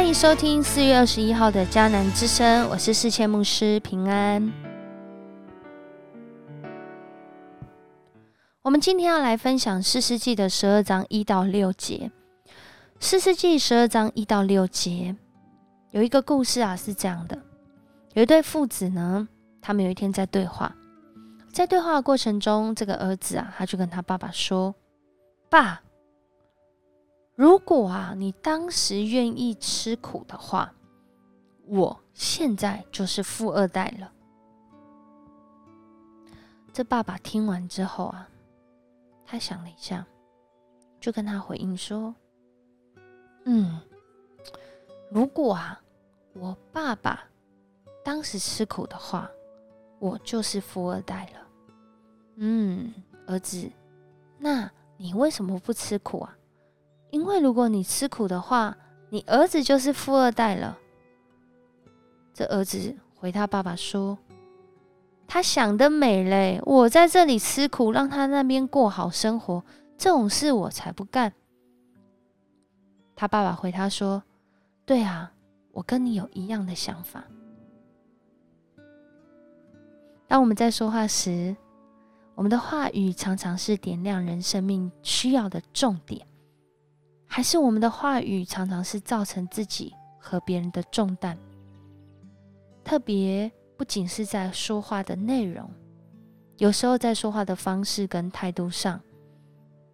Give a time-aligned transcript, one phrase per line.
[0.00, 4.50] 欢迎收听四月二十一号的迦南之声，我是世谦牧师平安。
[8.62, 12.10] 我们今天要来分享四世纪的十二章一到六节。
[12.98, 15.14] 四世纪十二章一到六节
[15.90, 17.38] 有一个故事啊，是这样的：
[18.14, 19.28] 有一对父子呢，
[19.60, 20.74] 他们有一天在对话，
[21.52, 24.74] 在对话的过程中，这个儿子啊，他就跟他爸爸说
[25.50, 25.82] ：“爸。”
[27.40, 30.74] 如果啊，你当时愿意吃苦的话，
[31.64, 34.12] 我现在就是富二代了。
[36.70, 38.28] 这爸爸听完之后啊，
[39.24, 40.06] 他想了一下，
[41.00, 42.14] 就跟他回应说
[43.46, 43.80] ：“嗯，
[45.10, 45.80] 如果啊，
[46.34, 47.24] 我爸爸
[48.04, 49.30] 当时吃苦的话，
[49.98, 51.48] 我就是富二代了。
[52.36, 52.92] 嗯，
[53.26, 53.66] 儿子，
[54.36, 56.36] 那你为什么不吃苦啊？”
[57.10, 58.76] 因为如果你吃苦的话，
[59.08, 60.78] 你儿子就是富二代了。
[62.32, 64.16] 这儿子回他爸爸说
[65.26, 66.60] ：“他想得美嘞！
[66.64, 69.62] 我在这里吃苦，让他那边过好生活，
[69.98, 71.32] 这种事我才不干。”
[73.16, 74.22] 他爸爸回他说
[74.86, 75.32] ：“对啊，
[75.72, 77.24] 我跟你有一样的想法。”
[80.26, 81.54] 当我们在说话时，
[82.36, 86.24] 我们的话语常常是点亮人生命需要的重点。
[87.32, 91.38] 还是我们的话语常常是造成自己和别人的重担，
[92.82, 95.70] 特别不仅是在说话的内容，
[96.56, 99.00] 有时候在说话的方式跟态度上，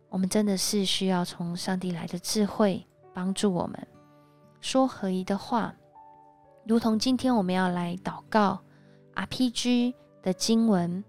[0.08, 3.86] 我们真的是需要从上帝来的智慧帮助我们
[4.62, 5.74] 说合宜的话，
[6.66, 8.58] 如同今天我们要来祷告
[9.14, 11.04] RPG 的经文，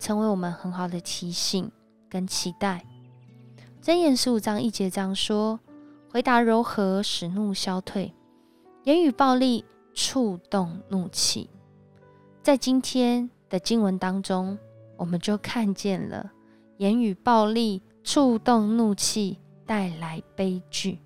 [0.00, 1.70] 成为我们很好的提醒
[2.10, 2.84] 跟期待。
[3.84, 5.60] 箴言十五章一节这样说
[6.10, 8.10] ：“回答柔和，使怒消退；
[8.84, 9.62] 言语暴力，
[9.92, 11.50] 触动怒气。”
[12.40, 14.58] 在今天的经文当中，
[14.96, 16.32] 我们就看见了
[16.78, 20.98] 言语暴力、触动怒气带来悲剧。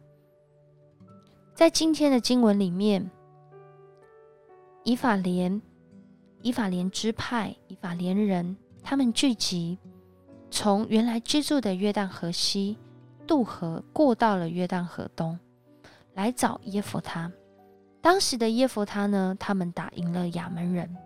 [1.55, 3.11] 在今天的经文里面，
[4.85, 5.61] 以法莲、
[6.43, 9.77] 以法莲支派、以法莲人，他们聚集。
[10.51, 12.77] 从原来居住的约旦河西
[13.27, 15.39] 渡河，过到了约旦河东，
[16.15, 17.31] 来找耶弗他。
[18.01, 20.97] 当时的耶弗他呢，他们打赢了亚门人，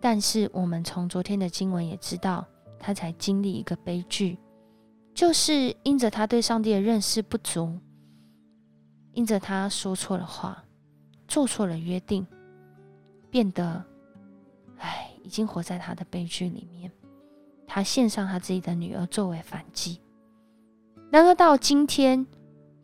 [0.00, 2.44] 但是我们从昨天的经文也知道，
[2.78, 4.38] 他才经历一个悲剧，
[5.14, 7.78] 就是因着他对上帝的认识不足，
[9.12, 10.64] 因着他说错了话，
[11.28, 12.26] 做错了约定，
[13.30, 13.84] 变得，
[14.78, 16.90] 唉，已经活在他的悲剧里面。
[17.74, 20.00] 他献上他自己的女儿作为反击，
[21.10, 22.24] 然而到今天，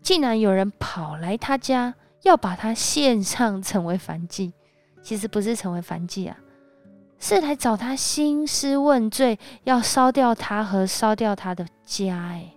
[0.02, 4.52] 竟然有人跑来他家，要把他献上成为反击。
[5.00, 6.36] 其实不是成为反击啊，
[7.20, 12.18] 是来找他兴师问罪，要烧掉他和烧掉他的家。
[12.18, 12.52] 哎，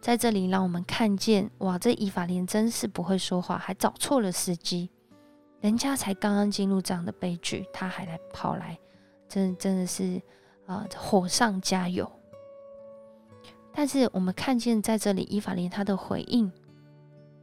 [0.00, 4.90] 在这里让我们看见，哇，这以法莲真是不会说话，还找错了时机。
[5.60, 8.76] 人家才刚刚进入这样的悲剧，他还来跑来，
[9.28, 10.20] 真真的是。
[10.68, 12.08] 啊，火上加油！
[13.72, 16.52] 但是我们看见在这里，伊法莲他的回应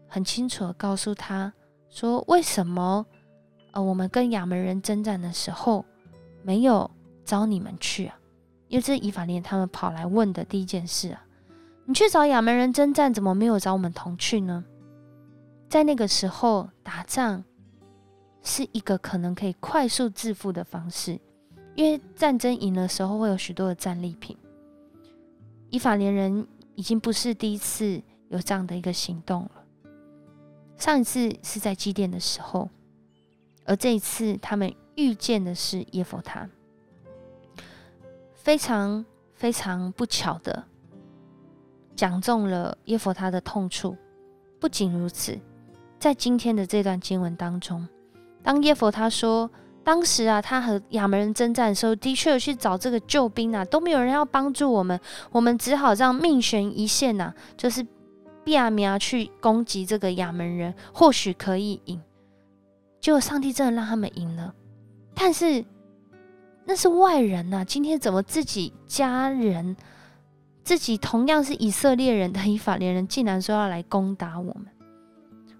[0.08, 1.52] 很清楚的告诉他
[1.90, 3.04] 说：“为什么？
[3.72, 5.84] 呃，我们跟亚门人征战的时候
[6.44, 6.90] 没有
[7.24, 8.16] 找你们去啊？
[8.68, 11.26] 因为这是伊法莲他们跑来问的第一件事啊！
[11.86, 14.64] 你去找亚门人征战，怎么没有找我们同去呢？
[15.68, 17.44] 在那个时候打仗
[18.44, 21.20] 是一个可能可以快速致富的方式。”
[21.76, 24.38] 因为战争赢的时候会有许多的战利品，
[25.70, 29.52] 以法连人已经不是第一次有这样的一个行动了。
[30.78, 32.70] 上一次是在祭奠的时候，
[33.66, 36.50] 而这一次他们遇见的是耶佛他，
[38.34, 40.64] 非常非常不巧的
[41.94, 43.98] 讲中了耶佛他的痛处。
[44.62, 45.38] 不仅如此，
[46.00, 47.86] 在今天的这段经文当中，
[48.42, 49.52] 当耶佛他说。
[49.86, 55.00] 当时啊，他和亚门人征战的时候，的确有去找这个救兵啊，都没有人要帮助我们，
[55.32, 57.86] 我们只好这样命悬一线呐，就是
[58.44, 62.02] 比亚米亚去攻击这个亚门人，或许可以赢。
[63.00, 64.56] 结果上帝真的让他们赢了，
[65.14, 65.64] 但是
[66.66, 69.78] 那是外人呐，今天怎么自己家人、
[70.64, 74.66] 自己同样是以色列人的以法连人，竟然说要来攻打我们？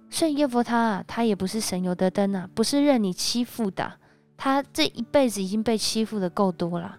[0.10, 4.00] 所以耶弗他啊，他也不是省油的灯啊，不是任你欺负的。
[4.38, 6.98] 他这一辈子已经被欺负的够多了，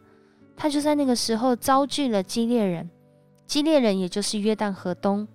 [0.56, 2.88] 他就在那个时候遭拒了基列人，
[3.46, 5.26] 基列人也就是约旦河东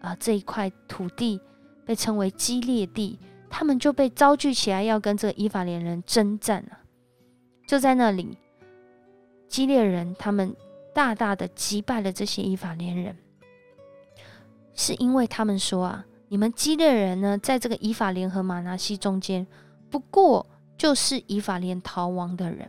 [0.00, 1.40] 啊这一块土地
[1.84, 3.18] 被称为基列地，
[3.50, 6.80] 他们就被遭聚起来，要跟这个以法莲人征战啊！
[7.66, 8.38] 就在那里，
[9.48, 10.54] 基列人他们
[10.94, 13.16] 大大的击败了这些以法莲人，
[14.74, 19.46] 是因为他们说啊，你们基列人呢，在这个以法莲和马拿西中间，
[19.90, 20.46] 不过
[20.82, 22.68] 就是以法莲逃亡的人。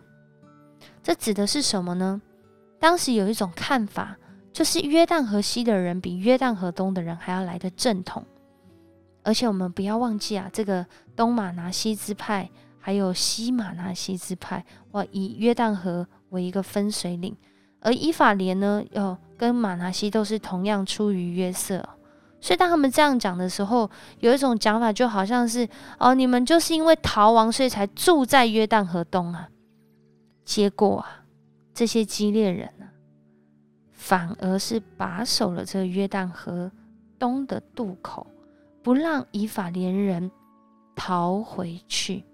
[1.01, 2.21] 这指的是什么呢？
[2.79, 4.15] 当时有一种看法，
[4.51, 8.23] 就是约旦河西的人比约旦河东的人还要来的正统。
[9.23, 12.47] 而且我们不要忘记啊，这个东马拿西支派
[12.79, 17.35] 还有西马拿西支派，哇，以约旦河为一个分水岭。
[17.79, 21.83] 而以法莲呢，要跟马拿西都是同样出于约瑟，
[22.43, 25.65] 所以当他们这样讲的时候，有一种讲法就好像是
[25.97, 29.47] 哦，你们就是因为逃亡，所以才住在约旦河东啊。
[30.43, 31.23] 结果啊，
[31.73, 32.85] 这些激烈人呢，
[33.93, 36.69] 反而是把守了这个约旦河
[37.17, 38.27] 东的渡口。
[38.83, 40.29] 不让以法连人
[40.93, 42.25] 逃回去。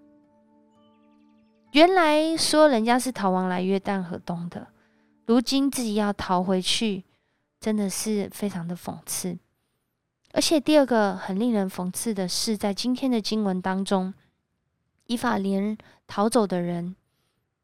[1.73, 4.69] 原来说人家是逃亡来约旦河东的，
[5.27, 7.03] 如今自己要逃回去，
[7.59, 9.37] 真的是非常的讽刺。
[10.31, 14.13] 而且第二个很令人讽刺的是，在今天的经文当中，
[15.07, 15.77] 以法连
[16.07, 16.95] 逃走的人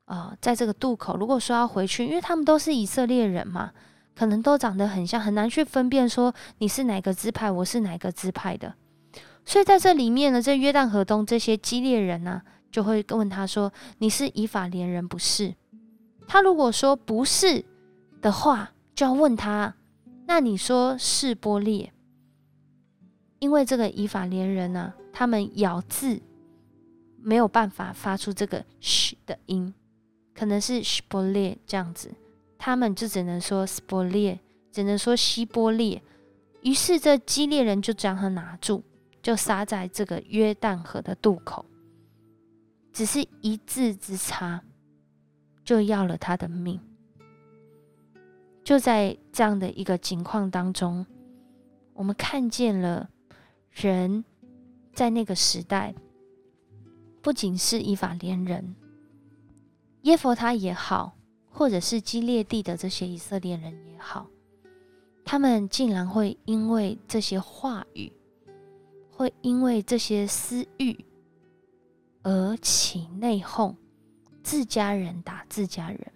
[0.06, 3.72] 啊，在这个渡口，如果说要回去，因为他们都是以色列人嘛。
[4.18, 8.74] 可能都长得很像，很难去分辨说你是哪个支派，我是哪个支派的。
[9.44, 12.42] 所以在这里面呢，这约旦河东这些激烈人呢，
[12.72, 15.54] 就会问他说：“你是以法连人不是？”
[16.30, 17.66] 他如果说不是
[18.22, 19.76] 的话，就要问他
[20.28, 21.92] ：“那你说是波列？”
[23.46, 26.20] 因为这个以法连人呢，他们咬字
[27.22, 29.72] 没有办法发出这个“嘘”的音，
[30.34, 32.10] 可能是“希波列”这样子。
[32.58, 34.40] 他们就只能说“斯波列”，
[34.74, 36.02] 只能说“希波列”。
[36.64, 38.82] 于是这激烈人就将他拿住，
[39.22, 41.64] 就杀在这个约旦河的渡口。
[42.92, 44.64] 只是一字之差，
[45.64, 46.80] 就要了他的命。
[48.64, 51.06] 就在这样的一个情况当中，
[51.94, 53.08] 我们看见了
[53.76, 54.26] 人
[54.94, 55.94] 在那个时代，
[57.22, 58.76] 不仅是以法连人，
[60.02, 61.14] 耶佛他也好。
[61.58, 64.28] 或者是基列地的这些以色列人也好，
[65.24, 68.12] 他们竟然会因为这些话语，
[69.10, 71.06] 会因为这些私欲
[72.24, 73.74] 而起内讧，
[74.44, 76.12] 自家人打自家人。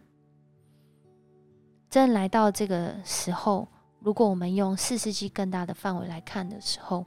[1.90, 3.66] 真来到这个时候，
[4.02, 7.06] 如果我们用四世纪更大的范围来看的时候，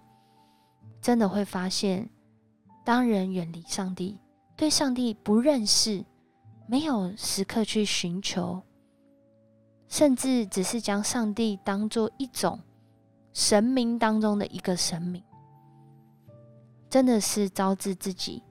[1.03, 2.09] 真的会发现，
[2.83, 4.19] 当人远离上帝，
[4.57, 6.03] 对上帝不认识。
[6.69, 8.63] 没有时刻去寻求，
[9.89, 12.59] 甚至只是将上帝当做一种
[13.35, 15.23] 神明当中的一个神明，
[16.89, 18.43] 真的是招致自己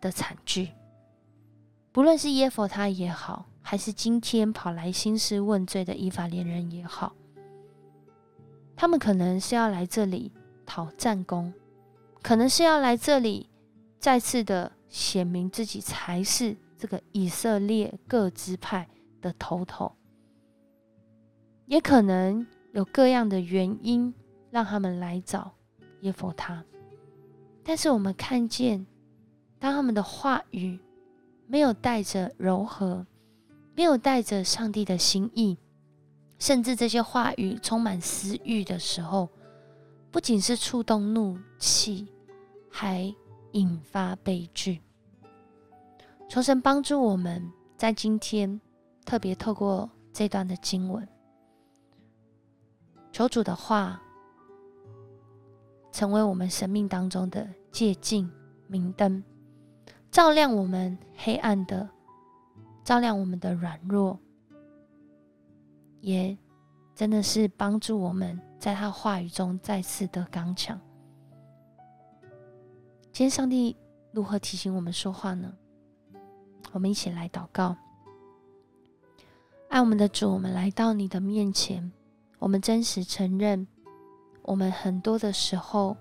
[0.00, 0.68] 的惨剧。
[1.90, 7.12] 不论是耶佛他也好，还是今天跑来兴师问罪的以法连人也好，
[8.76, 10.30] 他们可能是要来这里
[10.66, 11.54] 讨战功，
[12.20, 13.48] 可能是要来这里
[13.98, 16.56] 再次的显明自己才是。
[16.78, 18.86] 这个以色列各支派
[19.22, 19.90] 的头头，
[21.64, 24.12] 也可能有各样的原因
[24.50, 25.54] 让他们来找
[26.02, 26.62] 耶佛他。
[27.64, 28.86] 但是我们看见，
[29.58, 30.78] 当他们的话语
[31.46, 33.06] 没有带着柔和，
[33.74, 35.56] 没有带着上帝的心意，
[36.38, 39.30] 甚至这些话语充满私欲的时候，
[40.16, 42.08] 不仅是触动怒气，
[42.70, 43.14] 还
[43.52, 44.80] 引发悲剧。
[46.26, 48.58] 求神帮助我们在今天
[49.04, 51.06] 特别透过这段的经文，
[53.12, 54.00] 求主的话
[55.92, 58.26] 成为我们生命当中的借镜
[58.68, 59.22] 明灯，
[60.10, 61.86] 照亮我们黑暗的，
[62.82, 64.18] 照亮我们的软弱，
[66.00, 66.34] 也
[66.94, 70.76] 真的是帮助我们在他话语中再次的刚强。
[73.12, 73.76] 今天上帝
[74.10, 75.54] 如何提醒我们说话呢？
[76.72, 77.76] 我们一起来祷告，
[79.68, 81.92] 爱我们的主，我们来到你的面前，
[82.40, 83.64] 我们真实承认，
[84.42, 85.96] 我们很多的时候，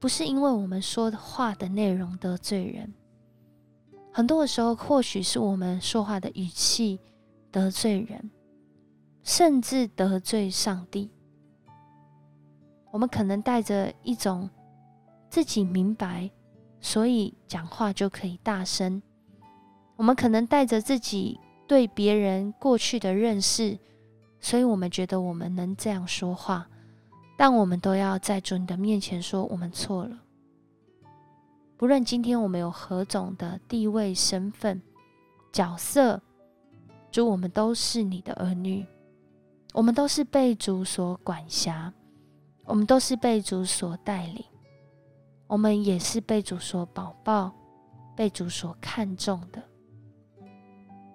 [0.00, 2.92] 不是因为我们说的话的内容得罪人，
[4.12, 6.98] 很多的时候，或许是我们说话的语气
[7.52, 8.28] 得罪人，
[9.28, 11.10] 甚至得罪上帝。
[12.90, 14.48] 我们可能带着一种
[15.28, 16.30] 自己明白。
[16.80, 19.02] 所以讲话就可以大声。
[19.96, 23.78] 我们可能带着自己对别人过去的认识，
[24.40, 26.66] 所以我们觉得我们能这样说话。
[27.36, 30.18] 但我们都要在主你的面前说，我们错了。
[31.76, 34.80] 不论今天我们有何种的地位、身份、
[35.52, 36.22] 角色，
[37.10, 38.86] 主，我们都是你的儿女，
[39.74, 41.92] 我们都是被主所管辖，
[42.64, 44.44] 我们都是被主所带领，
[45.46, 47.52] 我们也是被主所保抱、
[48.16, 49.62] 被主所看重的。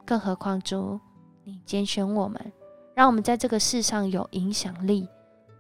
[0.06, 1.00] 更何况主，
[1.44, 2.54] 你拣选我们，
[2.96, 5.08] 让我们在这个世上有影响力，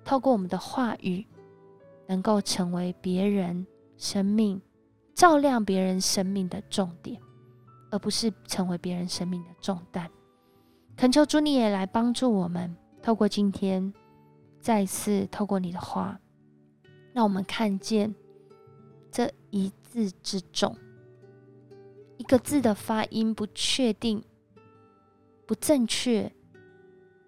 [0.05, 1.25] 透过我们的话语，
[2.07, 3.65] 能够成为别人
[3.97, 4.61] 生命。
[5.15, 7.21] 照亮别人生命的重点，
[7.91, 10.09] 而不是成为别人生命的重担。
[10.97, 13.93] 恳求主，你也来帮助我们，透过今天，
[14.59, 16.19] 再次透过你的话，
[17.13, 18.15] 让我们看见
[19.11, 20.75] 这一字之重，
[22.17, 24.23] 一个字的发音不确定、
[25.45, 26.33] 不正确，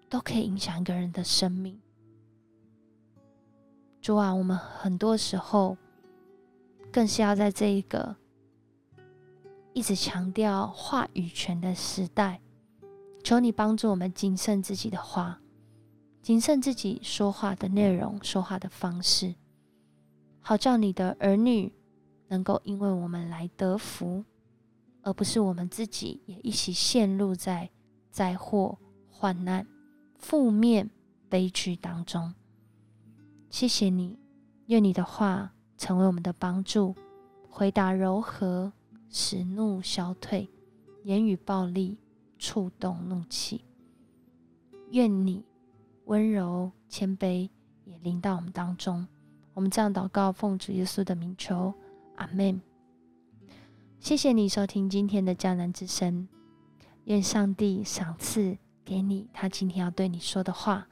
[0.08, 1.80] 都可以影响一个人的生命。
[4.00, 5.76] 主啊，我们很多时候。
[6.92, 8.16] 更是要在这一个
[9.74, 12.40] 一直强调话语权的时代，
[13.22, 15.38] 求你帮助我们谨慎自己的话，
[16.26, 19.36] 谨慎自己说话的内容、说话的方式，
[20.40, 21.72] 好叫你的儿女
[22.26, 24.24] 能够因为我们来得福，
[25.02, 27.70] 而不是我们自己也一起陷入在
[28.10, 28.76] 灾祸、
[29.08, 29.64] 患难、
[30.16, 30.90] 负面、
[31.28, 32.34] 悲剧当中。
[33.48, 34.18] 谢谢你，
[34.66, 35.52] 愿你的话。
[35.78, 36.92] 成为我们的帮助，
[37.48, 38.72] 回答柔和，
[39.08, 40.48] 使怒消退，
[41.04, 41.98] 言语暴力
[42.36, 43.64] 触动怒气。
[44.90, 45.44] 愿你
[46.06, 47.48] 温柔谦卑
[47.84, 49.06] 也临到我们当中。
[49.54, 51.72] 我们这样祷告，奉主耶稣的名求，
[52.16, 52.60] 阿门。
[54.00, 56.26] 谢谢你收听今天的迦南之声。
[57.04, 60.88] 愿上帝赏赐给你他今天要对你说的话，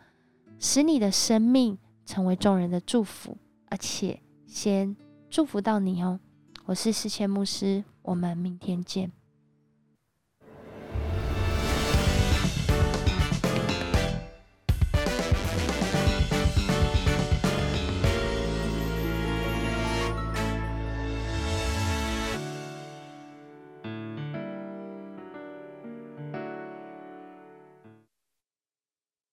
[0.59, 4.21] 使你的生命成为众人的祝福，而且。
[4.47, 4.95] 先
[5.29, 6.21] 祝福到你哦，
[6.67, 9.11] 我是世谦牧师，我们明天见。